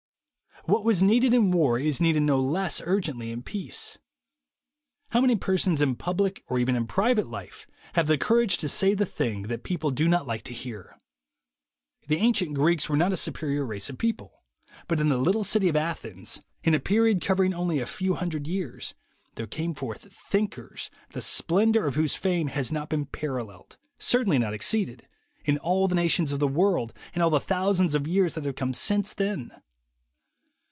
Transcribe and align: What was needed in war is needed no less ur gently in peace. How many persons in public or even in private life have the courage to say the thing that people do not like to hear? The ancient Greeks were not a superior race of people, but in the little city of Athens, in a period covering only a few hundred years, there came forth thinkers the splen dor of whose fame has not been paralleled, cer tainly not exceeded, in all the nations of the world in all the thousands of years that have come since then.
What 0.65 0.83
was 0.83 1.01
needed 1.01 1.33
in 1.33 1.49
war 1.49 1.79
is 1.79 1.99
needed 1.99 2.21
no 2.21 2.39
less 2.39 2.81
ur 2.81 2.99
gently 2.99 3.31
in 3.31 3.41
peace. 3.41 3.97
How 5.09 5.19
many 5.19 5.35
persons 5.35 5.81
in 5.81 5.95
public 5.95 6.43
or 6.45 6.59
even 6.59 6.75
in 6.75 6.85
private 6.85 7.25
life 7.25 7.65
have 7.93 8.05
the 8.05 8.15
courage 8.15 8.57
to 8.59 8.69
say 8.69 8.93
the 8.93 9.07
thing 9.07 9.41
that 9.43 9.63
people 9.63 9.89
do 9.89 10.07
not 10.07 10.27
like 10.27 10.43
to 10.43 10.53
hear? 10.53 11.01
The 12.07 12.17
ancient 12.17 12.53
Greeks 12.53 12.87
were 12.87 12.95
not 12.95 13.11
a 13.11 13.17
superior 13.17 13.65
race 13.65 13.89
of 13.89 13.97
people, 13.97 14.43
but 14.87 14.99
in 14.99 15.09
the 15.09 15.17
little 15.17 15.43
city 15.43 15.67
of 15.67 15.75
Athens, 15.75 16.43
in 16.63 16.75
a 16.75 16.79
period 16.79 17.21
covering 17.21 17.55
only 17.55 17.79
a 17.79 17.87
few 17.87 18.13
hundred 18.13 18.45
years, 18.45 18.93
there 19.35 19.47
came 19.47 19.73
forth 19.73 20.13
thinkers 20.13 20.91
the 21.09 21.21
splen 21.23 21.71
dor 21.71 21.87
of 21.87 21.95
whose 21.95 22.13
fame 22.13 22.49
has 22.49 22.71
not 22.71 22.87
been 22.87 23.07
paralleled, 23.07 23.77
cer 23.97 24.23
tainly 24.23 24.39
not 24.39 24.53
exceeded, 24.53 25.07
in 25.43 25.57
all 25.57 25.87
the 25.87 25.95
nations 25.95 26.31
of 26.31 26.39
the 26.39 26.47
world 26.47 26.93
in 27.15 27.23
all 27.23 27.31
the 27.31 27.39
thousands 27.39 27.95
of 27.95 28.07
years 28.07 28.35
that 28.35 28.45
have 28.45 28.55
come 28.55 28.75
since 28.75 29.15
then. 29.15 29.49